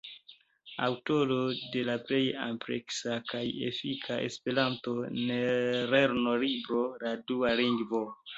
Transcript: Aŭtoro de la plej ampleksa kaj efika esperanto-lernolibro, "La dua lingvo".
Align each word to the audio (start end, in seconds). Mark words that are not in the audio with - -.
Aŭtoro 0.85 1.35
de 1.75 1.83
la 1.89 1.97
plej 2.07 2.21
ampleksa 2.45 3.17
kaj 3.33 3.43
efika 3.67 4.17
esperanto-lernolibro, 4.31 6.81
"La 7.07 7.15
dua 7.35 7.55
lingvo". 7.63 8.05